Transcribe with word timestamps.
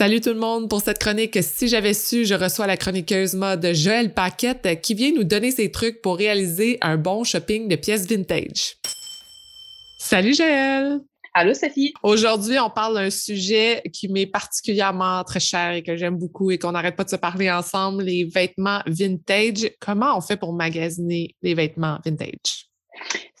Salut 0.00 0.22
tout 0.22 0.30
le 0.30 0.40
monde 0.40 0.70
pour 0.70 0.80
cette 0.80 0.98
chronique. 0.98 1.36
Si 1.42 1.68
j'avais 1.68 1.92
su, 1.92 2.24
je 2.24 2.32
reçois 2.32 2.66
la 2.66 2.78
chroniqueuse 2.78 3.34
mode 3.34 3.74
Joël 3.74 4.14
Paquette 4.14 4.80
qui 4.80 4.94
vient 4.94 5.12
nous 5.12 5.24
donner 5.24 5.50
ses 5.50 5.70
trucs 5.70 6.00
pour 6.00 6.16
réaliser 6.16 6.78
un 6.80 6.96
bon 6.96 7.22
shopping 7.22 7.68
de 7.68 7.76
pièces 7.76 8.06
vintage. 8.06 8.78
Salut 9.98 10.32
Joël! 10.32 11.00
Allô 11.34 11.52
Sophie. 11.52 11.92
Aujourd'hui, 12.02 12.58
on 12.58 12.70
parle 12.70 12.94
d'un 12.94 13.10
sujet 13.10 13.82
qui 13.92 14.08
m'est 14.08 14.24
particulièrement 14.24 15.22
très 15.22 15.38
cher 15.38 15.72
et 15.72 15.82
que 15.82 15.94
j'aime 15.96 16.16
beaucoup 16.16 16.50
et 16.50 16.56
qu'on 16.56 16.72
n'arrête 16.72 16.96
pas 16.96 17.04
de 17.04 17.10
se 17.10 17.16
parler 17.16 17.50
ensemble, 17.50 18.04
les 18.04 18.24
vêtements 18.24 18.80
vintage. 18.86 19.70
Comment 19.80 20.16
on 20.16 20.22
fait 20.22 20.38
pour 20.38 20.54
magasiner 20.54 21.36
les 21.42 21.52
vêtements 21.52 21.98
vintage? 22.06 22.69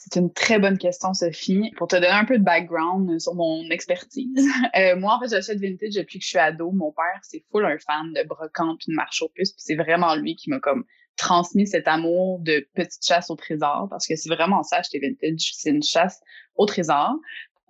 C'est 0.02 0.18
une 0.18 0.32
très 0.32 0.58
bonne 0.58 0.78
question, 0.78 1.12
Sophie. 1.12 1.72
Pour 1.76 1.86
te 1.86 1.94
donner 1.94 2.08
un 2.08 2.24
peu 2.24 2.38
de 2.38 2.42
background 2.42 3.20
sur 3.20 3.34
mon 3.34 3.68
expertise, 3.68 4.48
euh, 4.78 4.96
moi, 4.96 5.16
en 5.16 5.20
fait, 5.20 5.28
j'achète 5.28 5.60
vintage 5.60 5.92
depuis 5.92 6.18
que 6.18 6.24
je 6.24 6.30
suis 6.30 6.38
ado. 6.38 6.72
Mon 6.72 6.90
père, 6.90 7.20
c'est 7.22 7.44
full 7.50 7.66
un 7.66 7.76
fan 7.78 8.14
de 8.14 8.26
brocante 8.26 8.80
et 8.88 8.92
de 8.92 8.96
marche 8.96 9.20
aux 9.20 9.28
puces. 9.28 9.52
Puis 9.52 9.62
c'est 9.62 9.74
vraiment 9.74 10.14
lui 10.14 10.36
qui 10.36 10.48
m'a 10.48 10.58
comme 10.58 10.84
transmis 11.18 11.66
cet 11.66 11.86
amour 11.86 12.38
de 12.38 12.66
petite 12.74 13.04
chasse 13.04 13.28
au 13.28 13.36
trésor 13.36 13.88
parce 13.90 14.06
que 14.06 14.16
c'est 14.16 14.30
vraiment 14.30 14.62
ça, 14.62 14.78
acheter 14.78 15.00
vintage. 15.00 15.52
C'est 15.54 15.68
une 15.68 15.82
chasse 15.82 16.18
au 16.56 16.64
trésor. 16.64 17.14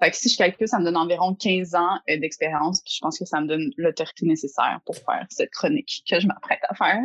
Fait 0.01 0.11
que 0.11 0.17
si 0.17 0.29
je 0.29 0.37
calcule, 0.37 0.67
ça 0.67 0.79
me 0.79 0.85
donne 0.85 0.97
environ 0.97 1.35
15 1.35 1.75
ans 1.75 1.99
euh, 2.09 2.19
d'expérience, 2.19 2.83
puis 2.83 2.95
je 2.97 3.01
pense 3.01 3.19
que 3.19 3.25
ça 3.25 3.41
me 3.41 3.47
donne 3.47 3.71
l'autorité 3.77 4.27
nécessaire 4.27 4.81
pour 4.87 4.97
faire 4.97 5.27
cette 5.29 5.51
chronique 5.51 6.03
que 6.09 6.19
je 6.19 6.27
m'apprête 6.27 6.61
à 6.69 6.75
faire. 6.75 7.03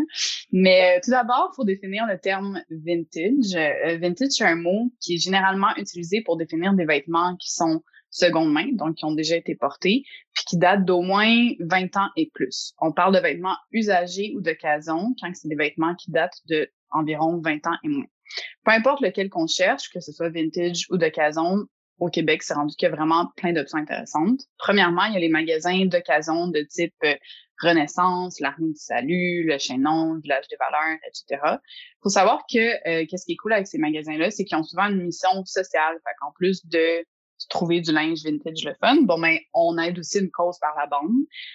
Mais 0.52 0.98
euh, 0.98 1.00
tout 1.04 1.12
d'abord, 1.12 1.50
il 1.52 1.56
faut 1.56 1.66
définir 1.66 2.06
le 2.08 2.18
terme 2.18 2.62
vintage. 2.70 3.56
Euh, 3.56 3.98
vintage, 3.98 4.30
c'est 4.32 4.46
un 4.46 4.56
mot 4.56 4.92
qui 5.02 5.16
est 5.16 5.18
généralement 5.18 5.76
utilisé 5.78 6.22
pour 6.22 6.38
définir 6.38 6.74
des 6.74 6.86
vêtements 6.86 7.36
qui 7.36 7.52
sont 7.52 7.82
seconde 8.16 8.54
main, 8.54 8.68
donc 8.72 8.96
qui 8.96 9.06
ont 9.06 9.14
déjà 9.14 9.36
été 9.36 9.56
portés, 9.56 10.04
puis 10.34 10.46
qui 10.46 10.58
datent 10.58 10.86
d'au 10.86 11.02
moins 11.02 11.50
20 11.60 11.98
ans 11.98 12.10
et 12.16 12.32
plus. 12.34 12.74
On 12.80 12.94
parle 12.94 13.14
de 13.14 13.20
vêtements 13.20 13.58
usagés 13.72 14.34
ou 14.36 14.42
d'occasion 14.42 15.14
quand 15.20 15.30
c'est 15.34 15.50
des 15.50 15.56
vêtements 15.56 15.96
qui 15.96 16.12
datent 16.12 16.40
de 16.48 16.70
environ 16.92 17.42
20 17.44 17.68
ans 17.68 17.76
et 17.84 17.90
moins. 17.90 18.06
Peu 18.64 18.72
importe 18.72 19.02
lequel 19.02 19.30
qu'on 19.30 19.48
cherche, 19.48 19.90
que 19.90 20.00
ce 20.00 20.12
soit 20.12 20.30
vintage 20.30 20.86
ou 20.90 20.98
d'occasion, 20.98 21.68
au 22.00 22.10
Québec, 22.10 22.44
c'est 22.44 22.54
rendu 22.54 22.76
qu'il 22.76 22.90
y 22.90 22.92
a 22.92 22.96
vraiment 22.96 23.28
plein 23.38 23.54
d'options 23.54 23.78
intéressantes. 23.78 24.42
Premièrement, 24.58 25.06
il 25.06 25.14
y 25.14 25.18
a 25.18 25.20
les 25.20 25.30
magasins 25.30 25.86
d'occasion 25.86 26.48
de 26.48 26.62
type 26.62 26.94
euh, 27.04 27.16
Renaissance, 27.62 28.40
l'Armée 28.42 28.74
du 28.74 28.80
Salut, 28.80 29.46
le 29.46 29.58
Chaînon, 29.58 30.20
Village 30.20 30.48
des 30.50 30.58
Valeurs, 30.58 31.00
etc. 31.08 31.58
faut 32.04 32.10
savoir 32.10 32.46
que 32.52 32.58
euh, 32.58 33.06
qu'est-ce 33.10 33.26
qui 33.26 33.34
est 33.34 33.38
cool 33.38 33.54
avec 33.54 33.68
ces 33.68 33.78
magasins-là, 33.78 34.30
c'est 34.30 34.44
qu'ils 34.44 34.58
ont 34.58 34.64
souvent 34.64 34.88
une 34.90 35.04
mission 35.04 35.46
sociale. 35.46 35.96
Fait 36.04 36.14
qu'en 36.20 36.32
plus 36.34 36.66
de 36.66 37.06
trouver 37.50 37.82
du 37.82 37.92
linge 37.92 38.24
vintage 38.24 38.64
le 38.64 38.74
fun. 38.80 39.02
Bon, 39.02 39.18
mais 39.18 39.36
ben, 39.36 39.44
on 39.54 39.78
aide 39.78 40.00
aussi 40.00 40.20
une 40.20 40.32
cause 40.32 40.58
par 40.60 40.76
la 40.78 40.88
bande. 40.88 41.12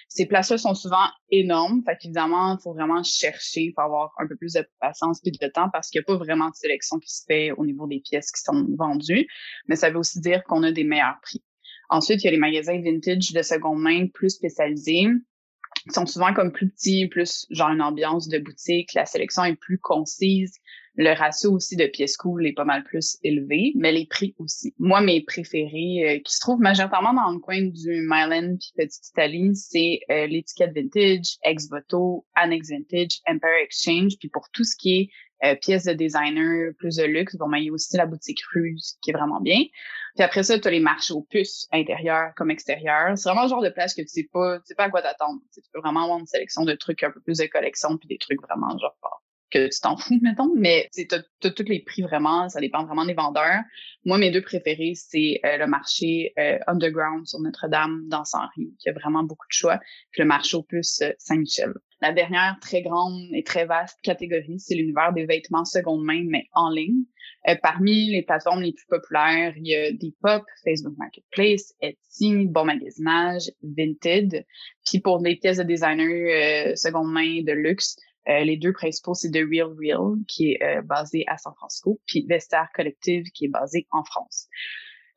Ces 0.07 0.25
places-là 0.25 0.57
sont 0.57 0.75
souvent 0.75 1.07
énormes. 1.29 1.81
Fait 1.85 1.97
qu'évidemment, 1.99 2.57
il 2.57 2.61
faut 2.61 2.73
vraiment 2.73 3.03
chercher, 3.03 3.73
faut 3.75 3.81
avoir 3.81 4.13
un 4.19 4.27
peu 4.27 4.35
plus 4.35 4.53
de 4.53 4.67
patience 4.79 5.19
et 5.25 5.31
de 5.31 5.47
temps 5.47 5.69
parce 5.71 5.89
qu'il 5.89 5.99
n'y 5.99 6.03
a 6.03 6.05
pas 6.05 6.23
vraiment 6.23 6.49
de 6.49 6.55
sélection 6.55 6.99
qui 6.99 7.13
se 7.13 7.23
fait 7.27 7.51
au 7.51 7.65
niveau 7.65 7.87
des 7.87 7.99
pièces 7.99 8.31
qui 8.31 8.41
sont 8.41 8.67
vendues. 8.77 9.27
Mais 9.67 9.75
ça 9.75 9.89
veut 9.89 9.97
aussi 9.97 10.19
dire 10.19 10.43
qu'on 10.43 10.63
a 10.63 10.71
des 10.71 10.83
meilleurs 10.83 11.19
prix. 11.21 11.43
Ensuite, 11.89 12.23
il 12.23 12.25
y 12.25 12.27
a 12.29 12.31
les 12.31 12.37
magasins 12.37 12.81
vintage 12.81 13.33
de 13.33 13.41
seconde 13.41 13.81
main 13.81 14.07
plus 14.07 14.29
spécialisés 14.29 15.07
qui 15.83 15.93
sont 15.93 16.05
souvent 16.05 16.33
comme 16.33 16.51
plus 16.51 16.69
petits, 16.69 17.07
plus 17.07 17.45
genre 17.49 17.69
une 17.69 17.81
ambiance 17.81 18.27
de 18.27 18.37
boutique. 18.39 18.93
La 18.93 19.05
sélection 19.05 19.43
est 19.43 19.55
plus 19.55 19.79
concise. 19.79 20.53
Le 20.95 21.13
ratio 21.13 21.53
aussi 21.53 21.77
de 21.77 21.85
pièces 21.85 22.17
cool 22.17 22.45
est 22.45 22.53
pas 22.53 22.65
mal 22.65 22.83
plus 22.83 23.17
élevé, 23.23 23.71
mais 23.75 23.93
les 23.93 24.05
prix 24.05 24.35
aussi. 24.39 24.73
Moi, 24.77 24.99
mes 24.99 25.21
préférés, 25.21 26.17
euh, 26.17 26.19
qui 26.19 26.35
se 26.35 26.41
trouvent 26.41 26.59
majoritairement 26.59 27.13
dans 27.13 27.31
le 27.31 27.39
coin 27.39 27.61
du 27.61 28.05
Myland 28.07 28.57
puis 28.57 28.73
Petite 28.75 29.07
Italie, 29.07 29.55
c'est 29.55 30.01
euh, 30.09 30.27
l'étiquette 30.27 30.73
vintage, 30.75 31.37
Ex-Voto, 31.43 32.25
Annex 32.35 32.69
Vintage, 32.69 33.21
Empire 33.25 33.63
Exchange, 33.63 34.17
puis 34.19 34.27
pour 34.27 34.49
tout 34.51 34.65
ce 34.65 34.75
qui 34.75 34.99
est 34.99 35.09
euh, 35.43 35.55
pièces 35.55 35.85
de 35.85 35.93
designer, 35.93 36.73
plus 36.77 36.97
de 36.97 37.03
luxe, 37.03 37.35
bon, 37.37 37.49
ben, 37.49 37.57
il 37.57 37.65
y 37.65 37.69
a 37.69 37.73
aussi 37.73 37.95
la 37.95 38.05
boutique 38.05 38.41
Ruse 38.53 38.97
qui 39.01 39.11
est 39.11 39.13
vraiment 39.13 39.39
bien. 39.39 39.59
Puis 40.15 40.23
après 40.23 40.43
ça, 40.43 40.59
tu 40.59 40.67
as 40.67 40.71
les 40.71 40.81
marchés 40.81 41.13
aux 41.13 41.23
puces, 41.23 41.67
intérieurs 41.71 42.33
comme 42.35 42.51
extérieurs. 42.51 43.17
C'est 43.17 43.29
vraiment 43.29 43.43
le 43.43 43.49
genre 43.49 43.63
de 43.63 43.69
place 43.69 43.95
que 43.95 44.01
tu 44.01 44.07
sais 44.09 44.29
pas, 44.31 44.59
tu 44.59 44.65
sais 44.65 44.75
pas 44.75 44.83
à 44.83 44.89
quoi 44.89 45.01
t'attendre. 45.01 45.39
Tu 45.53 45.61
peux 45.73 45.79
vraiment 45.79 46.03
avoir 46.03 46.19
une 46.19 46.27
sélection 46.27 46.63
de 46.63 46.73
trucs 46.73 47.01
un 47.01 47.11
peu 47.11 47.21
plus 47.21 47.37
de 47.37 47.45
collection 47.45 47.97
puis 47.97 48.07
des 48.07 48.17
trucs 48.17 48.41
vraiment 48.41 48.77
genre 48.77 48.95
que 49.51 49.67
tu 49.67 49.79
t'en 49.81 49.97
fous, 49.97 50.19
mettons, 50.21 50.53
mais 50.55 50.89
tu 50.93 51.05
as, 51.11 51.51
tous 51.51 51.63
les 51.67 51.81
prix 51.81 52.01
vraiment, 52.01 52.49
ça 52.49 52.59
dépend 52.59 52.85
vraiment 52.85 53.05
des 53.05 53.13
vendeurs. 53.13 53.61
Moi, 54.05 54.17
mes 54.17 54.31
deux 54.31 54.41
préférés, 54.41 54.93
c'est 54.95 55.39
euh, 55.45 55.57
le 55.57 55.67
marché 55.67 56.33
euh, 56.39 56.57
Underground 56.67 57.27
sur 57.27 57.39
Notre-Dame 57.39 58.07
dans 58.07 58.23
Saint-Henri, 58.23 58.73
qui 58.79 58.89
a 58.89 58.93
vraiment 58.93 59.23
beaucoup 59.23 59.45
de 59.47 59.53
choix, 59.53 59.79
puis 60.11 60.21
le 60.21 60.27
marché 60.27 60.57
Opus 60.57 61.01
euh, 61.01 61.11
Saint-Michel. 61.19 61.73
La 62.01 62.13
dernière 62.13 62.57
très 62.61 62.81
grande 62.81 63.21
et 63.33 63.43
très 63.43 63.65
vaste 63.65 63.99
catégorie, 64.01 64.59
c'est 64.59 64.73
l'univers 64.73 65.13
des 65.13 65.25
vêtements 65.25 65.65
seconde 65.65 66.03
main, 66.03 66.23
mais 66.27 66.45
en 66.53 66.71
ligne. 66.71 67.03
parmi 67.61 68.09
les 68.09 68.23
plateformes 68.23 68.61
les 68.61 68.73
plus 68.73 68.87
populaires, 68.87 69.53
il 69.55 69.67
y 69.67 69.75
a 69.75 69.91
Depop, 69.91 70.43
Facebook 70.63 70.95
Marketplace, 70.97 71.75
Etsy, 71.79 72.47
Bon 72.47 72.65
Magasinage, 72.65 73.51
Vinted. 73.61 74.47
Puis 74.83 74.99
pour 74.99 75.21
des 75.21 75.35
pièces 75.35 75.57
de 75.57 75.63
designer 75.63 76.75
seconde 76.75 77.11
main 77.11 77.43
de 77.43 77.51
luxe, 77.51 77.97
euh, 78.29 78.43
les 78.43 78.57
deux 78.57 78.73
principaux, 78.73 79.13
c'est 79.13 79.31
The 79.31 79.43
Real 79.49 79.69
Real, 79.77 80.17
qui 80.27 80.51
est 80.51 80.63
euh, 80.63 80.81
basé 80.81 81.23
à 81.27 81.37
San 81.37 81.53
Francisco, 81.55 81.99
puis 82.05 82.25
Vestiaire 82.27 82.69
Collective, 82.73 83.25
qui 83.33 83.45
est 83.45 83.49
basé 83.49 83.87
en 83.91 84.03
France. 84.03 84.47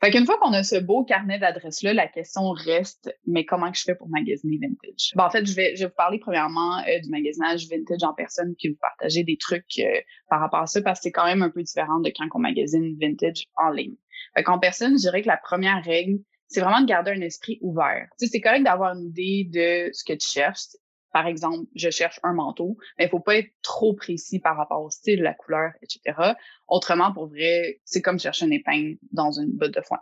Fait 0.02 0.10
qu'une 0.10 0.26
fois 0.26 0.38
qu'on 0.38 0.52
a 0.52 0.62
ce 0.62 0.76
beau 0.76 1.04
carnet 1.04 1.38
d'adresses-là, 1.38 1.94
la 1.94 2.08
question 2.08 2.50
reste, 2.50 3.14
mais 3.26 3.44
comment 3.44 3.70
que 3.70 3.78
je 3.78 3.84
fais 3.84 3.94
pour 3.94 4.08
magasiner 4.08 4.58
vintage? 4.60 5.12
en 5.16 5.30
fait, 5.30 5.46
je 5.46 5.54
vais, 5.54 5.76
je 5.76 5.84
vais 5.84 5.88
vous 5.88 5.94
parler 5.96 6.18
premièrement 6.18 6.78
euh, 6.78 6.98
du 7.02 7.10
magasinage 7.10 7.68
vintage 7.68 8.02
en 8.02 8.12
personne, 8.12 8.54
puis 8.58 8.70
vous 8.70 8.78
partager 8.80 9.22
des 9.22 9.36
trucs 9.36 9.80
par 10.28 10.40
rapport 10.40 10.60
à 10.60 10.66
ça, 10.66 10.82
parce 10.82 10.98
que 10.98 11.04
c'est 11.04 11.12
quand 11.12 11.26
même 11.26 11.42
un 11.42 11.50
peu 11.50 11.62
différent 11.62 12.00
de 12.00 12.10
quand 12.10 12.26
on 12.34 12.38
magasine 12.38 12.96
vintage 13.00 13.44
en 13.56 13.70
ligne. 13.70 13.94
Fait 14.34 14.42
qu'en 14.42 14.58
personne, 14.58 14.92
je 14.92 15.02
dirais 15.02 15.22
que 15.22 15.28
la 15.28 15.38
première 15.38 15.82
règle, 15.84 16.18
c'est 16.48 16.60
vraiment 16.60 16.80
de 16.80 16.86
garder 16.86 17.12
un 17.12 17.20
esprit 17.20 17.58
ouvert. 17.62 18.06
Tu 18.18 18.26
sais, 18.26 18.32
c'est 18.32 18.40
correct 18.40 18.64
d'avoir 18.64 18.94
une 18.94 19.06
idée 19.06 19.44
de 19.44 19.92
ce 19.92 20.04
que 20.04 20.12
tu 20.12 20.28
cherches 20.28 20.68
par 21.14 21.28
exemple, 21.28 21.68
je 21.76 21.90
cherche 21.90 22.18
un 22.24 22.32
manteau, 22.32 22.76
mais 22.98 23.04
il 23.04 23.08
faut 23.08 23.20
pas 23.20 23.36
être 23.36 23.52
trop 23.62 23.94
précis 23.94 24.40
par 24.40 24.56
rapport 24.56 24.82
au 24.82 24.90
style, 24.90 25.22
la 25.22 25.32
couleur, 25.32 25.70
etc. 25.80 26.32
Autrement, 26.66 27.12
pour 27.12 27.28
vrai, 27.28 27.80
c'est 27.84 28.02
comme 28.02 28.18
chercher 28.18 28.46
une 28.46 28.52
épingle 28.52 28.98
dans 29.12 29.30
une 29.30 29.52
botte 29.52 29.74
de 29.74 29.80
foin. 29.80 30.00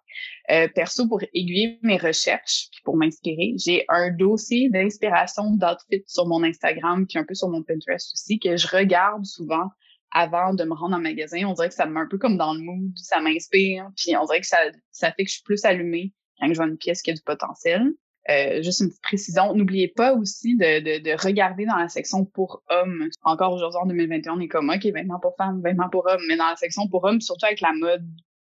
Euh, 0.51 0.69
perso, 0.75 1.07
pour 1.07 1.23
aiguiller 1.35 1.79
mes 1.83 1.99
recherches, 1.99 2.69
puis 2.73 2.81
pour 2.83 2.97
m'inspirer, 2.97 3.53
j'ai 3.59 3.85
un 3.91 4.11
dossier 4.11 4.71
d'inspiration 4.71 5.51
d'outfit 5.51 6.03
sur 6.07 6.27
mon 6.27 6.43
Instagram, 6.45 7.07
puis 7.07 7.19
un 7.19 7.25
peu 7.25 7.35
sur 7.35 7.51
mon 7.51 7.63
Pinterest 7.63 8.11
aussi, 8.15 8.39
que 8.39 8.57
je 8.57 8.67
regarde 8.67 9.27
souvent 9.27 9.69
avant 10.13 10.55
de 10.55 10.65
me 10.65 10.73
rendre 10.73 10.97
en 10.97 11.01
magasin. 11.01 11.45
On 11.47 11.53
dirait 11.53 11.69
que 11.69 11.75
ça 11.75 11.85
me 11.85 11.93
met 11.93 12.01
un 12.01 12.09
peu 12.09 12.17
comme 12.17 12.39
dans 12.39 12.55
le 12.55 12.61
mood, 12.61 12.91
ça 12.97 13.21
m'inspire, 13.21 13.91
puis 13.99 14.17
on 14.17 14.25
dirait 14.25 14.41
que 14.41 14.47
ça, 14.47 14.61
ça 14.93 15.13
fait 15.13 15.25
que 15.25 15.29
je 15.29 15.35
suis 15.35 15.45
plus 15.45 15.63
allumée 15.67 16.15
quand 16.41 16.49
je 16.49 16.55
vois 16.55 16.67
une 16.67 16.79
pièce 16.79 17.03
qui 17.03 17.11
a 17.11 17.15
du 17.15 17.21
potentiel. 17.21 17.93
Euh, 18.31 18.63
juste 18.63 18.81
une 18.81 18.89
petite 18.89 19.03
précision, 19.03 19.53
n'oubliez 19.55 19.89
pas 19.89 20.15
aussi 20.15 20.57
de, 20.57 20.79
de, 20.81 21.03
de, 21.03 21.23
regarder 21.23 21.67
dans 21.67 21.77
la 21.77 21.89
section 21.89 22.25
pour 22.25 22.63
hommes. 22.71 23.09
Encore 23.23 23.53
aujourd'hui, 23.53 23.81
en 23.83 23.87
2021, 23.87 24.35
on 24.35 24.41
est 24.41 24.49
comme, 24.49 24.71
OK, 24.71 24.85
vêtements 24.85 25.19
pour 25.19 25.35
femmes, 25.37 25.61
vêtements 25.61 25.91
pour 25.91 26.07
hommes, 26.07 26.23
mais 26.29 26.37
dans 26.37 26.47
la 26.47 26.57
section 26.57 26.87
pour 26.89 27.05
hommes, 27.05 27.21
surtout 27.21 27.47
avec 27.47 27.61
la 27.61 27.73
mode 27.73 28.07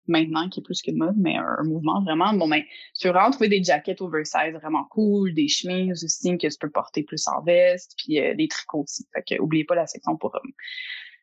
maintenant, 0.08 0.48
qui 0.48 0.60
est 0.60 0.62
plus 0.62 0.82
qu'une 0.82 0.98
mode, 0.98 1.16
mais 1.16 1.36
un, 1.36 1.64
mouvement 1.64 2.02
vraiment, 2.02 2.32
bon, 2.32 2.48
ben, 2.48 2.62
tu 2.94 3.08
peux 3.08 3.12
vraiment 3.12 3.30
trouver 3.30 3.48
des 3.48 3.62
jackets 3.62 4.00
oversize 4.00 4.52
vraiment 4.54 4.84
cool, 4.90 5.34
des 5.34 5.48
chemises 5.48 6.04
aussi 6.04 6.38
que 6.38 6.46
tu 6.46 6.58
peux 6.60 6.70
porter 6.70 7.02
plus 7.02 7.26
en 7.28 7.42
veste, 7.42 7.94
puis 7.98 8.20
euh, 8.20 8.34
des 8.34 8.48
tricots 8.48 8.82
aussi. 8.82 9.06
Fait 9.12 9.22
que, 9.22 9.42
oubliez 9.42 9.64
pas 9.64 9.74
la 9.74 9.86
section 9.86 10.16
pour 10.16 10.34
hommes. 10.34 10.52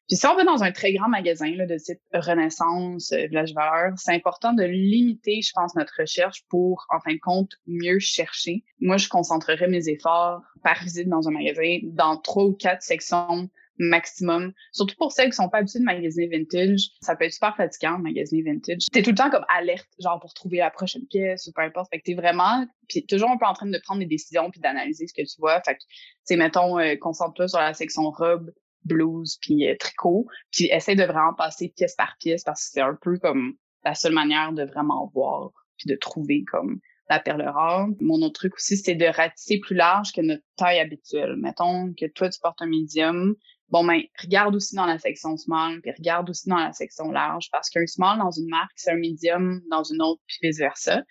Puis 0.07 0.17
si 0.17 0.27
on 0.27 0.35
va 0.35 0.43
dans 0.43 0.63
un 0.63 0.71
très 0.71 0.93
grand 0.93 1.07
magasin 1.07 1.49
là, 1.55 1.65
de 1.65 1.77
type 1.77 1.99
Renaissance, 2.13 3.11
euh, 3.13 3.27
Village 3.27 3.53
Valeur, 3.53 3.93
c'est 3.97 4.13
important 4.13 4.53
de 4.53 4.63
limiter, 4.63 5.41
je 5.41 5.51
pense, 5.53 5.75
notre 5.75 5.93
recherche 5.99 6.43
pour, 6.49 6.85
en 6.89 6.99
fin 6.99 7.13
de 7.13 7.19
compte, 7.19 7.51
mieux 7.67 7.99
chercher. 7.99 8.63
Moi, 8.79 8.97
je 8.97 9.07
concentrerai 9.07 9.67
mes 9.67 9.89
efforts 9.89 10.41
par 10.63 10.83
visite 10.83 11.07
dans 11.07 11.27
un 11.27 11.31
magasin 11.31 11.79
dans 11.83 12.17
trois 12.17 12.43
ou 12.43 12.53
quatre 12.53 12.81
sections 12.81 13.49
maximum. 13.77 14.53
Surtout 14.71 14.95
pour 14.95 15.11
celles 15.11 15.29
qui 15.29 15.35
sont 15.35 15.49
pas 15.49 15.59
habituées 15.59 15.79
de 15.79 15.85
magasiner 15.85 16.27
vintage, 16.27 16.89
ça 17.01 17.15
peut 17.15 17.25
être 17.25 17.33
super 17.33 17.55
fatigant 17.55 17.97
de 17.97 18.03
magasiner 18.03 18.43
vintage. 18.43 18.85
T'es 18.91 19.01
tout 19.01 19.11
le 19.11 19.15
temps 19.15 19.29
comme 19.29 19.45
alerte, 19.49 19.87
genre 19.99 20.19
pour 20.19 20.33
trouver 20.33 20.57
la 20.57 20.69
prochaine 20.69 21.05
pièce 21.07 21.47
ou 21.47 21.51
peu 21.53 21.61
importe. 21.61 21.89
Fait 21.89 21.99
que 21.99 22.03
t'es 22.03 22.13
vraiment, 22.13 22.65
puis 22.87 23.05
toujours 23.05 23.31
un 23.31 23.37
peu 23.37 23.45
en 23.45 23.53
train 23.53 23.65
de 23.65 23.79
prendre 23.83 23.99
des 23.99 24.05
décisions 24.05 24.49
puis 24.51 24.59
d'analyser 24.59 25.07
ce 25.07 25.13
que 25.13 25.21
tu 25.21 25.39
vois. 25.39 25.61
Fait 25.61 25.75
que, 25.75 25.81
tu 26.27 26.35
mettons, 26.37 26.79
euh, 26.79 26.95
concentre-toi 26.95 27.47
sur 27.47 27.59
la 27.59 27.73
section 27.73 28.09
robe, 28.11 28.51
blouse 28.85 29.37
puis 29.41 29.67
euh, 29.67 29.75
tricot, 29.79 30.27
puis 30.51 30.65
essaie 30.65 30.95
de 30.95 31.03
vraiment 31.03 31.33
passer 31.33 31.73
pièce 31.75 31.95
par 31.95 32.15
pièce 32.19 32.43
parce 32.43 32.65
que 32.65 32.71
c'est 32.73 32.81
un 32.81 32.97
peu 33.01 33.17
comme 33.19 33.53
la 33.83 33.95
seule 33.95 34.13
manière 34.13 34.53
de 34.53 34.63
vraiment 34.63 35.09
voir 35.13 35.51
puis 35.77 35.89
de 35.89 35.95
trouver 35.95 36.43
comme 36.49 36.79
la 37.09 37.19
perle 37.19 37.43
rare. 37.43 37.87
Mon 37.99 38.21
autre 38.21 38.39
truc 38.39 38.55
aussi, 38.55 38.77
c'est 38.77 38.95
de 38.95 39.05
ratisser 39.05 39.59
plus 39.59 39.75
large 39.75 40.11
que 40.13 40.21
notre 40.21 40.43
taille 40.57 40.79
habituelle. 40.79 41.35
Mettons 41.37 41.93
que 41.93 42.05
toi, 42.05 42.29
tu 42.29 42.39
portes 42.39 42.61
un 42.61 42.67
médium. 42.67 43.35
Bon, 43.69 43.83
ben, 43.83 44.01
regarde 44.21 44.55
aussi 44.55 44.75
dans 44.75 44.85
la 44.85 44.99
section 44.99 45.35
small, 45.35 45.81
puis 45.81 45.91
regarde 45.97 46.29
aussi 46.29 46.47
dans 46.47 46.57
la 46.57 46.71
section 46.73 47.11
large, 47.11 47.49
parce 47.51 47.69
qu'un 47.69 47.87
small 47.87 48.19
dans 48.19 48.31
une 48.31 48.47
marque, 48.49 48.71
c'est 48.75 48.91
un 48.91 48.97
médium 48.97 49.61
dans 49.69 49.83
une 49.83 50.01
autre, 50.01 50.21
puis 50.27 50.37
vice-versa. 50.43 51.03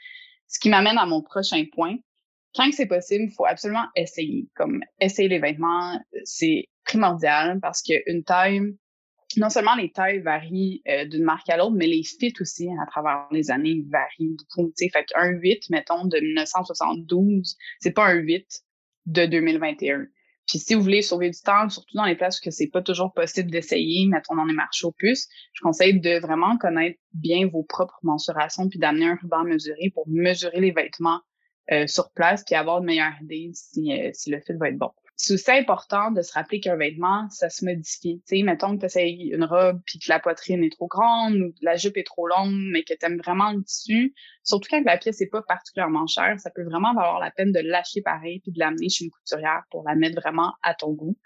Ce 0.49 0.59
qui 0.59 0.71
m'amène 0.71 0.99
à 0.99 1.07
mon 1.07 1.23
prochain 1.23 1.65
point, 1.73 1.97
quand 2.55 2.71
c'est 2.73 2.87
possible, 2.87 3.25
il 3.25 3.35
faut 3.35 3.47
absolument 3.47 3.87
essayer. 3.97 4.49
Comme 4.55 4.83
essayer 5.01 5.29
les 5.29 5.39
vêtements, 5.39 5.99
c'est 6.25 6.69
primordial 6.85 7.61
parce 7.61 7.83
qu'une 7.83 8.25
taille, 8.25 8.61
non 9.37 9.51
seulement 9.51 9.75
les 9.75 9.91
tailles 9.91 10.21
varient 10.21 10.83
euh, 10.89 11.05
d'une 11.07 11.25
marque 11.25 11.49
à 11.49 11.57
l'autre, 11.57 11.75
mais 11.77 11.87
les 11.87 12.03
fits 12.03 12.35
aussi 12.41 12.69
à 12.83 12.87
travers 12.87 13.27
les 13.31 13.51
années 13.51 13.85
varient 13.89 14.37
beaucoup. 14.37 14.73
Fait 14.79 15.05
qu'un 15.05 15.29
8, 15.29 15.71
mettons, 15.71 16.05
de 16.05 16.19
1972, 16.19 17.57
c'est 17.81 17.93
pas 17.93 18.07
un 18.07 18.15
8 18.15 18.47
de 19.07 19.27
2021. 19.27 20.07
Puis 20.47 20.59
si 20.59 20.75
vous 20.75 20.83
voulez 20.83 21.03
sauver 21.03 21.31
du 21.31 21.41
temps, 21.41 21.69
surtout 21.69 21.97
dans 21.97 22.05
les 22.05 22.17
places 22.17 22.41
où 22.45 22.51
c'est 22.51 22.69
pas 22.69 22.83
toujours 22.83 23.13
possible 23.13 23.51
d'essayer, 23.51 24.07
mettons 24.07 24.35
dans 24.35 24.45
les 24.45 24.55
marchés 24.55 24.87
aux 24.87 24.93
puces, 24.93 25.29
je 25.53 25.61
conseille 25.63 26.01
de 26.01 26.19
vraiment 26.19 26.59
connaître 26.59 26.99
bien 27.15 27.47
vos 27.47 27.63
propres 27.63 27.99
mensurations 28.03 28.69
puis 28.69 28.79
d'amener 28.79 29.07
un 29.07 29.15
ruban 29.15 29.45
mesuré 29.45 29.93
pour 29.95 30.09
mesurer 30.09 30.61
les 30.61 30.73
vêtements 30.73 31.21
euh, 31.71 31.87
sur 31.87 32.11
place 32.11 32.45
puis 32.45 32.57
avoir 32.57 32.79
une 32.79 32.87
meilleure 32.87 33.15
idée 33.23 33.51
si, 33.55 33.93
euh, 33.93 34.11
si 34.13 34.31
le 34.31 34.41
fit 34.41 34.55
va 34.55 34.69
être 34.69 34.79
bon 34.79 34.91
c'est 35.23 35.35
aussi 35.35 35.53
important 35.53 36.11
de 36.11 36.21
se 36.21 36.33
rappeler 36.33 36.59
qu'un 36.59 36.75
vêtement, 36.75 37.29
ça 37.31 37.49
se 37.49 37.65
modifie. 37.65 38.21
Tu 38.27 38.39
sais, 38.39 38.43
mettons 38.43 38.75
que 38.75 38.81
tu 38.81 38.87
essayes 38.87 39.31
une 39.33 39.45
robe 39.45 39.81
puis 39.87 40.01
que 40.01 40.07
la 40.09 40.19
poitrine 40.19 40.65
est 40.65 40.73
trop 40.73 40.89
grande 40.89 41.37
ou 41.37 41.55
la 41.63 41.77
jupe 41.77 41.97
est 41.97 42.07
trop 42.07 42.27
longue, 42.27 42.59
mais 42.73 42.83
que 42.83 42.93
tu 42.93 43.07
aimes 43.07 43.19
vraiment 43.19 43.53
le 43.53 43.63
tissu, 43.63 44.15
surtout 44.43 44.67
quand 44.69 44.83
la 44.85 44.99
pièce 44.99 45.21
n'est 45.21 45.29
pas 45.29 45.43
particulièrement 45.43 46.09
chère, 46.09 46.41
ça 46.41 46.51
peut 46.51 46.65
vraiment 46.65 46.93
valoir 46.93 47.21
la 47.21 47.31
peine 47.31 47.53
de 47.53 47.61
lâcher 47.61 48.03
pareil 48.03 48.41
puis 48.41 48.51
de 48.51 48.59
l'amener 48.59 48.89
chez 48.89 49.05
une 49.05 49.13
couturière 49.13 49.63
pour 49.71 49.85
la 49.87 49.95
mettre 49.95 50.21
vraiment 50.21 50.55
à 50.61 50.75
ton 50.75 50.91
goût. 50.91 51.17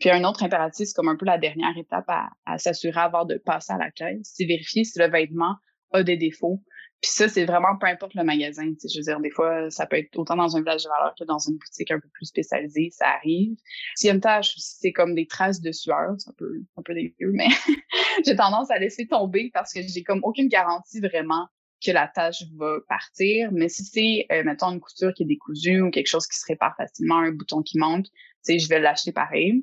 Puis 0.00 0.10
un 0.10 0.24
autre 0.24 0.42
impératif, 0.42 0.88
c'est 0.88 0.94
comme 0.94 1.08
un 1.08 1.16
peu 1.16 1.26
la 1.26 1.38
dernière 1.38 1.78
étape 1.78 2.08
à, 2.08 2.30
à 2.46 2.58
s'assurer 2.58 2.98
avant 2.98 3.24
de 3.24 3.36
passer 3.36 3.72
à 3.72 3.78
la 3.78 3.92
caisse, 3.92 4.32
c'est 4.34 4.46
vérifier 4.46 4.82
si 4.82 4.98
le 4.98 5.08
vêtement 5.08 5.54
a 5.92 6.02
des 6.02 6.16
défauts 6.16 6.60
puis 7.04 7.12
ça, 7.12 7.28
c'est 7.28 7.44
vraiment 7.44 7.76
peu 7.78 7.86
importe 7.86 8.14
le 8.14 8.24
magasin. 8.24 8.64
Je 8.64 8.98
veux 8.98 9.02
dire, 9.02 9.20
des 9.20 9.30
fois, 9.30 9.68
ça 9.70 9.84
peut 9.84 9.98
être 9.98 10.18
autant 10.18 10.36
dans 10.36 10.56
un 10.56 10.60
village 10.60 10.84
de 10.84 10.88
valeur 10.88 11.14
que 11.18 11.24
dans 11.24 11.38
une 11.38 11.58
boutique 11.58 11.90
un 11.90 12.00
peu 12.00 12.08
plus 12.08 12.24
spécialisée, 12.24 12.88
ça 12.92 13.08
arrive. 13.08 13.54
S'il 13.94 14.06
y 14.06 14.10
a 14.10 14.14
une 14.14 14.22
tâche, 14.22 14.54
c'est 14.56 14.90
comme 14.92 15.14
des 15.14 15.26
traces 15.26 15.60
de 15.60 15.70
sueur, 15.70 16.14
c'est 16.16 16.30
un 16.30 16.34
peu, 16.38 16.62
un 16.78 16.82
peu 16.82 16.94
dégueu, 16.94 17.30
mais 17.34 17.48
j'ai 18.24 18.34
tendance 18.34 18.70
à 18.70 18.78
laisser 18.78 19.06
tomber 19.06 19.50
parce 19.52 19.74
que 19.74 19.80
j'ai 19.82 20.02
comme 20.02 20.20
aucune 20.22 20.48
garantie 20.48 20.98
vraiment 21.00 21.46
que 21.84 21.90
la 21.90 22.08
tâche 22.08 22.42
va 22.56 22.78
partir. 22.88 23.52
Mais 23.52 23.68
si 23.68 23.84
c'est, 23.84 24.26
euh, 24.32 24.42
mettons, 24.42 24.72
une 24.72 24.80
couture 24.80 25.12
qui 25.12 25.24
est 25.24 25.26
décousue 25.26 25.82
ou 25.82 25.90
quelque 25.90 26.06
chose 26.06 26.26
qui 26.26 26.38
se 26.38 26.46
répare 26.48 26.74
facilement, 26.78 27.18
un 27.18 27.32
bouton 27.32 27.60
qui 27.60 27.76
manque, 27.76 28.06
je 28.48 28.66
vais 28.66 28.80
l'acheter 28.80 29.12
pareil. 29.12 29.62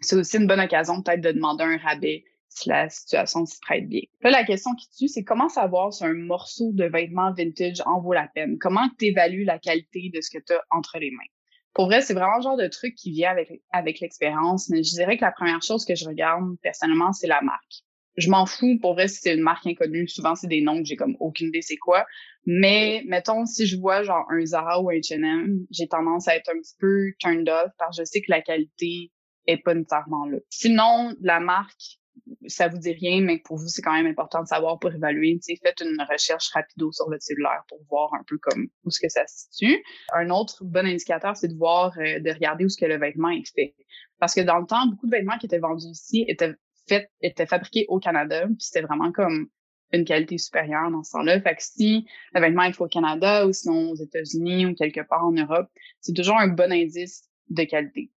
C'est 0.00 0.14
aussi 0.14 0.36
une 0.36 0.46
bonne 0.46 0.60
occasion 0.60 1.02
peut-être 1.02 1.22
de 1.22 1.32
demander 1.32 1.64
un 1.64 1.78
rabais 1.78 2.22
la 2.66 2.88
situation 2.88 3.46
s'y 3.46 3.58
prête 3.60 3.88
bien. 3.88 4.02
Là, 4.22 4.30
la 4.30 4.44
question 4.44 4.74
qui 4.74 4.88
tue, 4.96 5.08
c'est 5.08 5.24
comment 5.24 5.48
savoir 5.48 5.92
si 5.92 6.04
un 6.04 6.14
morceau 6.14 6.72
de 6.72 6.84
vêtement 6.84 7.32
vintage 7.32 7.82
en 7.86 8.00
vaut 8.00 8.12
la 8.12 8.28
peine? 8.28 8.58
Comment 8.58 8.88
tu 8.98 9.06
évalues 9.06 9.44
la 9.44 9.58
qualité 9.58 10.10
de 10.14 10.20
ce 10.20 10.30
que 10.30 10.42
tu 10.44 10.52
as 10.52 10.62
entre 10.70 10.98
les 10.98 11.10
mains? 11.10 11.30
Pour 11.74 11.86
vrai, 11.86 12.00
c'est 12.00 12.14
vraiment 12.14 12.36
le 12.38 12.42
genre 12.42 12.56
de 12.56 12.66
truc 12.66 12.94
qui 12.94 13.12
vient 13.12 13.30
avec, 13.30 13.62
avec 13.72 14.00
l'expérience, 14.00 14.68
mais 14.68 14.82
je 14.82 14.90
dirais 14.90 15.16
que 15.16 15.24
la 15.24 15.32
première 15.32 15.62
chose 15.62 15.84
que 15.84 15.94
je 15.94 16.06
regarde 16.06 16.56
personnellement, 16.62 17.12
c'est 17.12 17.28
la 17.28 17.40
marque. 17.40 17.84
Je 18.16 18.30
m'en 18.30 18.46
fous, 18.46 18.78
pour 18.80 18.94
vrai, 18.94 19.06
si 19.06 19.20
c'est 19.20 19.34
une 19.34 19.42
marque 19.42 19.64
inconnue. 19.64 20.08
Souvent, 20.08 20.34
c'est 20.34 20.48
des 20.48 20.60
noms 20.60 20.78
que 20.78 20.84
j'ai 20.84 20.96
comme 20.96 21.16
aucune 21.20 21.48
idée 21.48 21.62
c'est 21.62 21.76
quoi. 21.76 22.04
Mais, 22.46 23.04
mettons, 23.06 23.46
si 23.46 23.64
je 23.64 23.78
vois 23.78 24.02
genre 24.02 24.26
un 24.30 24.44
Zara 24.44 24.82
ou 24.82 24.90
un 24.90 24.94
H&M, 24.94 25.60
j'ai 25.70 25.86
tendance 25.86 26.26
à 26.26 26.34
être 26.34 26.50
un 26.50 26.58
petit 26.58 26.74
peu 26.80 27.12
turned 27.20 27.48
off 27.48 27.70
parce 27.78 27.96
que 27.96 28.02
je 28.02 28.04
sais 28.04 28.20
que 28.20 28.30
la 28.30 28.40
qualité 28.40 29.12
est 29.46 29.58
pas 29.58 29.74
nécessairement 29.74 30.26
là. 30.26 30.38
Sinon, 30.50 31.14
la 31.20 31.38
marque, 31.38 32.00
ça 32.46 32.68
vous 32.68 32.78
dit 32.78 32.92
rien, 32.92 33.20
mais 33.20 33.38
pour 33.38 33.56
vous, 33.56 33.68
c'est 33.68 33.82
quand 33.82 33.92
même 33.92 34.06
important 34.06 34.42
de 34.42 34.46
savoir 34.46 34.78
pour 34.78 34.92
évaluer. 34.92 35.38
faites 35.62 35.80
une 35.80 36.00
recherche 36.10 36.50
rapido 36.50 36.92
sur 36.92 37.06
votre 37.06 37.22
cellulaire 37.22 37.64
pour 37.68 37.78
voir 37.88 38.14
un 38.14 38.22
peu 38.26 38.38
comme 38.38 38.68
où 38.84 38.90
ce 38.90 39.00
que 39.00 39.08
ça 39.08 39.26
se 39.26 39.46
situe. 39.50 39.82
Un 40.14 40.30
autre 40.30 40.64
bon 40.64 40.86
indicateur, 40.86 41.36
c'est 41.36 41.48
de 41.48 41.56
voir, 41.56 41.96
euh, 41.98 42.20
de 42.20 42.30
regarder 42.30 42.64
où 42.64 42.68
ce 42.68 42.78
que 42.78 42.86
le 42.86 42.98
vêtement 42.98 43.30
est 43.30 43.48
fait. 43.54 43.74
Parce 44.18 44.34
que 44.34 44.40
dans 44.40 44.58
le 44.58 44.66
temps, 44.66 44.86
beaucoup 44.86 45.06
de 45.06 45.16
vêtements 45.16 45.38
qui 45.38 45.46
étaient 45.46 45.58
vendus 45.58 45.86
ici 45.86 46.24
étaient 46.28 46.54
faits, 46.88 47.10
étaient 47.20 47.46
fabriqués 47.46 47.86
au 47.88 47.98
Canada, 47.98 48.46
c'était 48.58 48.82
vraiment 48.82 49.12
comme 49.12 49.48
une 49.92 50.04
qualité 50.04 50.38
supérieure 50.38 50.90
dans 50.90 51.02
ce 51.02 51.12
temps-là. 51.12 51.40
Fait 51.40 51.54
que 51.54 51.62
si 51.62 52.06
le 52.34 52.40
vêtement 52.40 52.62
est 52.62 52.72
fait 52.72 52.82
au 52.82 52.88
Canada 52.88 53.46
ou 53.46 53.52
sinon 53.52 53.90
aux 53.90 53.96
États-Unis 53.96 54.66
ou 54.66 54.74
quelque 54.74 55.00
part 55.00 55.24
en 55.24 55.32
Europe, 55.32 55.68
c'est 56.00 56.12
toujours 56.12 56.38
un 56.38 56.48
bon 56.48 56.70
indice 56.72 57.28
de 57.48 57.64
qualité. 57.64 58.10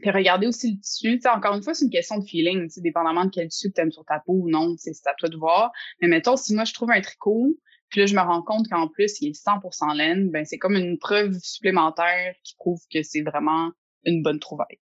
Puis 0.00 0.10
regarder 0.10 0.46
aussi 0.46 0.72
le 0.72 0.80
tissu. 0.80 1.20
encore 1.26 1.56
une 1.56 1.62
fois, 1.62 1.74
c'est 1.74 1.84
une 1.84 1.90
question 1.90 2.18
de 2.18 2.24
feeling. 2.24 2.70
Dépendamment 2.76 3.24
de 3.24 3.30
quel 3.30 3.48
tissu 3.48 3.72
tu 3.72 3.80
aimes 3.80 3.92
sur 3.92 4.04
ta 4.04 4.20
peau 4.20 4.34
ou 4.34 4.50
non, 4.50 4.74
c'est 4.78 4.92
à 5.06 5.14
toi 5.14 5.28
de 5.28 5.36
voir. 5.36 5.72
Mais 6.00 6.08
mettons, 6.08 6.36
si 6.36 6.54
moi 6.54 6.64
je 6.64 6.72
trouve 6.72 6.90
un 6.90 7.00
tricot, 7.00 7.56
puis 7.88 8.00
là 8.00 8.06
je 8.06 8.14
me 8.14 8.20
rends 8.20 8.42
compte 8.42 8.68
qu'en 8.68 8.88
plus 8.88 9.20
il 9.20 9.30
est 9.30 9.44
100% 9.44 9.96
laine, 9.96 10.30
ben 10.30 10.44
c'est 10.44 10.58
comme 10.58 10.76
une 10.76 10.98
preuve 10.98 11.36
supplémentaire 11.42 12.34
qui 12.44 12.54
prouve 12.56 12.80
que 12.92 13.02
c'est 13.02 13.22
vraiment 13.22 13.70
une 14.04 14.22
bonne 14.22 14.38
trouvaille. 14.38 14.78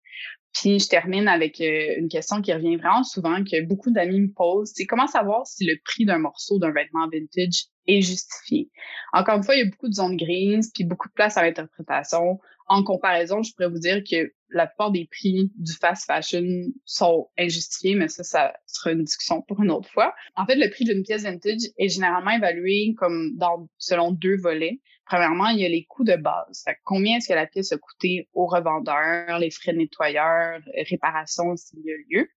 Puis 0.54 0.80
je 0.80 0.88
termine 0.88 1.28
avec 1.28 1.60
euh, 1.60 1.96
une 1.98 2.08
question 2.08 2.42
qui 2.42 2.54
revient 2.54 2.78
vraiment 2.78 3.04
souvent, 3.04 3.44
que 3.44 3.62
beaucoup 3.62 3.92
d'amis 3.92 4.22
me 4.22 4.34
posent, 4.34 4.72
c'est 4.74 4.86
comment 4.86 5.08
savoir 5.08 5.46
si 5.46 5.66
le 5.66 5.76
prix 5.84 6.06
d'un 6.06 6.18
morceau 6.18 6.60
d'un 6.60 6.72
vêtement 6.72 7.10
vintage 7.10 7.66
est 7.88 8.02
justifié? 8.02 8.70
Encore 9.12 9.36
une 9.36 9.44
fois, 9.44 9.56
il 9.56 9.60
y 9.60 9.68
a 9.68 9.70
beaucoup 9.70 9.90
de 9.90 9.94
zones 9.94 10.16
grises, 10.16 10.72
puis 10.74 10.86
beaucoup 10.86 11.10
de 11.10 11.14
place 11.14 11.36
à 11.36 11.44
l'interprétation. 11.44 12.40
En 12.68 12.84
comparaison, 12.84 13.44
je 13.44 13.54
pourrais 13.54 13.70
vous 13.70 13.80
dire 13.80 14.04
que 14.04 14.34
la 14.50 14.68
plupart 14.68 14.92
des 14.92 15.08
prix 15.12 15.52
du 15.56 15.74
fast 15.74 16.06
fashion 16.06 16.46
sont 16.86 17.30
injustifiés, 17.38 17.96
mais 17.96 18.08
ça, 18.08 18.24
ça 18.24 18.54
sera 18.66 18.92
une 18.92 19.04
discussion 19.04 19.42
pour 19.44 19.62
une 19.62 19.70
autre 19.70 19.90
fois. 19.90 20.16
En 20.36 20.46
fait, 20.46 20.56
le 20.56 20.70
prix 20.70 20.86
d'une 20.86 21.04
pièce 21.04 21.24
vintage 21.24 21.70
est 21.78 21.90
généralement 21.90 22.32
évalué 22.32 22.96
comme 22.98 23.36
dans, 23.36 23.68
selon 23.78 24.12
deux 24.12 24.38
volets. 24.38 24.80
Premièrement, 25.06 25.50
il 25.50 25.60
y 25.60 25.66
a 25.66 25.70
les 25.70 25.86
coûts 25.86 26.04
de 26.04 26.16
base. 26.16 26.66
combien 26.84 27.18
est-ce 27.18 27.28
que 27.28 27.34
la 27.34 27.46
pièce 27.46 27.72
a 27.72 27.78
coûté 27.78 28.28
au 28.34 28.48
revendeur, 28.48 29.38
les 29.38 29.52
frais 29.52 29.74
de 29.74 29.78
nettoyeur, 29.78 30.60
réparation 30.90 31.56
s'il 31.56 31.82
y 31.84 31.92
a 31.92 31.96
lieu. 32.10 32.28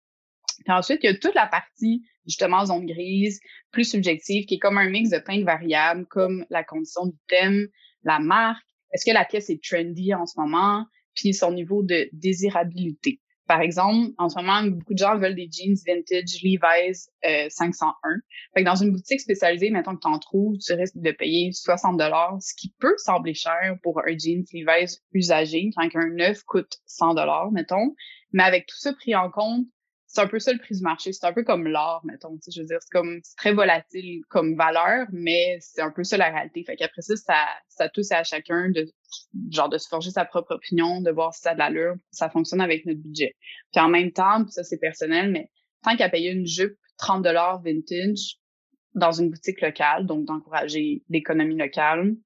Puis 0.65 0.73
ensuite, 0.73 1.01
il 1.03 1.07
y 1.07 1.15
a 1.15 1.17
toute 1.17 1.35
la 1.35 1.47
partie, 1.47 2.03
justement, 2.27 2.67
zone 2.67 2.85
grise, 2.85 3.41
plus 3.71 3.85
subjective, 3.85 4.45
qui 4.45 4.57
est 4.57 4.59
comme 4.59 4.77
un 4.77 4.91
mix 4.91 5.09
de 5.11 5.19
plein 5.19 5.39
de 5.39 5.45
variables, 5.45 6.05
comme 6.07 6.45
la 6.51 6.65
condition 6.65 7.07
du 7.07 7.17
thème, 7.29 7.69
la 8.03 8.19
marque, 8.19 8.67
est-ce 8.93 9.05
que 9.05 9.15
la 9.15 9.25
pièce 9.25 9.51
est 9.51 9.63
trendy 9.63 10.15
en 10.15 10.27
ce 10.27 10.39
moment, 10.39 10.85
puis 11.15 11.35
son 11.35 11.53
niveau 11.53 11.83
de 11.83 12.09
désirabilité. 12.13 13.21
Par 13.49 13.63
exemple, 13.63 14.13
en 14.19 14.29
ce 14.29 14.37
moment, 14.37 14.63
beaucoup 14.63 14.93
de 14.93 14.99
gens 14.99 15.17
veulent 15.17 15.35
des 15.35 15.49
jeans 15.51 15.75
vintage 15.87 16.43
Levi's 16.43 17.09
501. 17.23 18.11
Euh, 18.11 18.17
fait 18.55 18.61
que 18.61 18.67
dans 18.67 18.75
une 18.75 18.93
boutique 18.93 19.21
spécialisée, 19.21 19.71
mettons 19.71 19.97
que 19.97 20.03
tu 20.03 20.09
en 20.09 20.19
trouves, 20.19 20.59
tu 20.59 20.75
risques 20.75 20.99
de 20.99 21.11
payer 21.13 21.51
60 21.51 21.97
dollars, 21.97 22.37
ce 22.41 22.53
qui 22.55 22.75
peut 22.79 22.95
sembler 22.99 23.33
cher 23.33 23.79
pour 23.83 24.01
un 24.01 24.19
jeans 24.19 24.45
Levi's 24.53 25.03
usagé, 25.15 25.71
quand 25.75 25.89
un 25.95 26.11
neuf 26.11 26.43
coûte 26.43 26.77
100 26.85 27.15
dollars, 27.15 27.51
mettons. 27.51 27.95
Mais 28.33 28.43
avec 28.43 28.67
tout 28.67 28.77
ça 28.77 28.93
pris 28.93 29.15
en 29.15 29.31
compte, 29.31 29.65
c'est 30.09 30.23
un 30.23 30.27
peu 30.27 30.39
ça 30.39 30.53
le 30.53 30.59
prix 30.59 30.75
du 30.75 30.83
marché. 30.83 31.13
C'est 31.13 31.27
un 31.27 31.35
peu 31.35 31.45
comme 31.45 31.69
l'or, 31.69 32.01
mettons. 32.05 32.39
Je 32.51 32.61
veux 32.61 32.67
dire, 32.67 32.79
c'est 32.81 32.91
comme 32.91 33.21
très 33.37 33.53
volatile 33.53 34.23
comme 34.29 34.57
valeur, 34.57 35.07
mais 35.13 35.59
c'est 35.61 35.83
un 35.83 35.91
peu 35.91 36.03
ça 36.03 36.17
la 36.17 36.31
réalité. 36.31 36.65
Fait 36.65 36.77
qu'après 36.77 37.03
ça, 37.03 37.15
ça, 37.15 37.47
ça 37.69 37.89
touche 37.91 38.11
à 38.11 38.25
chacun 38.25 38.71
de 38.71 38.87
genre 39.51 39.69
de 39.69 39.77
se 39.77 39.87
forger 39.87 40.11
sa 40.11 40.25
propre 40.25 40.55
opinion, 40.55 41.03
de 41.03 41.11
voir 41.11 41.35
si 41.35 41.43
ça 41.43 41.51
a 41.51 41.55
de 41.55 41.59
l'allure, 41.59 41.95
ça 42.11 42.31
fonctionne 42.31 42.63
avec 42.63 42.87
notre 42.87 43.01
budget. 43.01 43.37
Puis 43.73 43.81
en 43.81 43.89
même 43.89 44.11
temps, 44.11 44.47
ça 44.49 44.65
c'est 44.65 44.79
personnel, 44.79 45.31
mais 45.31 45.51
tant 45.83 45.95
qu'à 45.95 46.09
payer 46.09 46.31
une 46.31 46.47
jupe 46.47 46.77
30 46.97 47.23
dollars 47.23 47.63
vintage 47.63 48.39
dans 48.95 49.13
une 49.13 49.31
boutique 49.31 49.61
locale, 49.61 50.07
donc 50.07 50.25
d'encourager 50.25 51.05
l'économie 51.11 51.57
locale, 51.57 52.17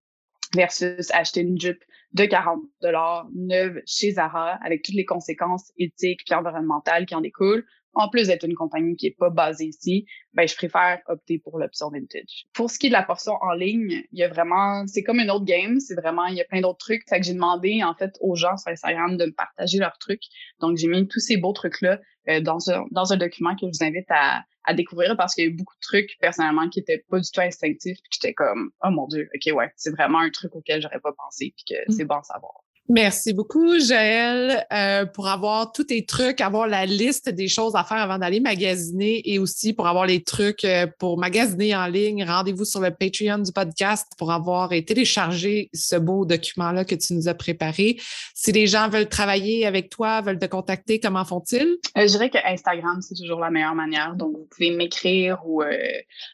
versus 0.55 1.11
acheter 1.11 1.41
une 1.41 1.61
jupe 1.61 1.83
de 2.15 2.25
40 2.25 2.61
dollars 2.81 3.29
neuve 3.35 3.81
chez 3.87 4.13
Zara 4.13 4.59
avec 4.65 4.83
toutes 4.83 4.95
les 4.95 5.05
conséquences 5.05 5.73
éthiques 5.79 6.31
et 6.31 6.35
environnementales 6.35 7.07
qui 7.07 7.15
en 7.15 7.21
découlent, 7.21 7.65
en 7.95 8.09
plus 8.09 8.29
d'être 8.29 8.45
une 8.45 8.55
compagnie 8.55 8.97
qui 8.97 9.07
est 9.07 9.17
pas 9.19 9.31
basée 9.31 9.67
ici, 9.67 10.07
ben 10.33 10.47
je 10.49 10.55
préfère 10.55 11.01
opter 11.09 11.39
pour 11.39 11.59
l'option 11.59 11.91
vintage. 11.91 12.47
Pour 12.55 12.71
ce 12.71 12.79
qui 12.79 12.87
est 12.87 12.91
de 12.91 12.95
la 12.95 13.03
portion 13.03 13.35
en 13.41 13.53
ligne, 13.53 14.03
il 14.13 14.19
y 14.19 14.23
a 14.23 14.29
vraiment, 14.29 14.87
c'est 14.87 15.03
comme 15.03 15.21
une 15.21 15.31
autre 15.31 15.45
game, 15.45 15.79
c'est 15.81 15.95
vraiment, 15.95 16.27
il 16.27 16.37
y 16.37 16.41
a 16.41 16.45
plein 16.45 16.61
d'autres 16.61 16.79
trucs. 16.79 17.03
Fait 17.09 17.21
que 17.21 17.27
j'ai 17.27 17.35
demandé 17.35 17.83
en 17.85 17.95
fait 17.95 18.17
aux 18.21 18.35
gens 18.35 18.57
sur 18.57 18.73
Instagram 18.73 19.17
de 19.17 19.27
me 19.27 19.33
partager 19.33 19.79
leurs 19.79 19.99
trucs. 19.99 20.23
Donc 20.61 20.77
j'ai 20.77 20.89
mis 20.89 21.07
tous 21.07 21.21
ces 21.21 21.37
beaux 21.37 21.53
trucs 21.53 21.81
là 21.81 22.01
euh, 22.29 22.41
dans 22.41 22.71
un 22.71 22.87
dans 22.91 23.13
un 23.13 23.17
document 23.17 23.55
que 23.55 23.63
je 23.63 23.67
vous 23.67 23.85
invite 23.85 24.11
à 24.11 24.43
à 24.65 24.75
découvrir 24.75 25.17
parce 25.17 25.35
qu'il 25.35 25.45
y 25.45 25.47
a 25.49 25.51
eu 25.51 25.55
beaucoup 25.55 25.75
de 25.75 25.81
trucs 25.81 26.17
personnellement 26.21 26.69
qui 26.69 26.81
étaient 26.81 27.05
pas 27.11 27.19
du 27.19 27.29
tout 27.31 27.41
instinctifs 27.41 27.99
puis 28.01 28.11
j'étais 28.13 28.33
comme 28.33 28.71
oh 28.85 28.91
mon 28.91 29.09
dieu 29.09 29.29
ok 29.35 29.55
ouais 29.57 29.73
c'est 29.77 29.91
vraiment 29.91 30.21
un 30.21 30.31
truc 30.31 30.55
auquel 30.55 30.81
j'aurais 30.81 31.01
pas 31.01 31.13
pensé 31.13 31.53
puis 31.57 31.65
que 31.75 31.91
mm. 31.91 31.93
c'est 31.93 32.05
bon 32.05 32.17
à 32.17 32.23
savoir 32.23 32.53
Merci 32.89 33.33
beaucoup, 33.33 33.79
Jaël, 33.79 34.67
euh, 34.73 35.07
pour 35.07 35.29
avoir 35.29 35.73
tous 35.73 35.85
tes 35.85 36.05
trucs, 36.05 36.41
avoir 36.41 36.67
la 36.67 36.85
liste 36.85 37.29
des 37.29 37.47
choses 37.47 37.77
à 37.77 37.85
faire 37.85 37.99
avant 37.99 38.19
d'aller 38.19 38.41
magasiner 38.41 39.23
et 39.25 39.39
aussi 39.39 39.73
pour 39.73 39.87
avoir 39.87 40.05
les 40.05 40.23
trucs 40.25 40.65
euh, 40.65 40.87
pour 40.99 41.17
magasiner 41.17 41.77
en 41.77 41.87
ligne. 41.87 42.25
Rendez-vous 42.25 42.65
sur 42.65 42.81
le 42.81 42.91
Patreon 42.91 43.39
du 43.39 43.53
podcast 43.53 44.09
pour 44.19 44.33
avoir 44.33 44.71
téléchargé 44.71 45.71
ce 45.73 45.97
beau 45.97 46.25
document-là 46.25 46.85
que 46.85 46.97
tu 46.97 47.15
nous 47.15 47.29
as 47.29 47.35
préparé. 47.35 47.99
Si 48.35 48.51
les 48.51 48.67
gens 48.67 48.89
veulent 48.89 49.09
travailler 49.09 49.65
avec 49.65 49.89
toi, 49.89 50.21
veulent 50.21 50.41
te 50.41 50.47
contacter, 50.47 50.99
comment 50.99 51.25
font-ils? 51.25 51.79
Euh, 51.97 52.03
je 52.03 52.09
dirais 52.09 52.31
que 52.31 52.39
Instagram, 52.45 53.01
c'est 53.01 53.15
toujours 53.15 53.39
la 53.39 53.51
meilleure 53.51 53.77
manière. 53.77 54.17
Donc, 54.17 54.33
vous 54.33 54.49
pouvez 54.51 54.73
m'écrire 54.73 55.39
ou 55.47 55.63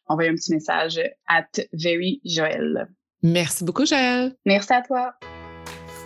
envoyer 0.06 0.30
un 0.30 0.34
petit 0.34 0.52
message 0.52 1.00
at 1.28 1.46
veryjoël. 1.72 2.88
Merci 3.22 3.64
beaucoup, 3.64 3.84
Jaël. 3.84 4.34
Merci 4.46 4.72
à 4.72 4.82
toi. 4.82 5.12